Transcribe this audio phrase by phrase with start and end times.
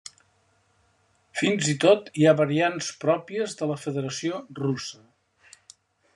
[1.41, 5.05] Fins i tot hi ha variants pròpies de la Federació Russa.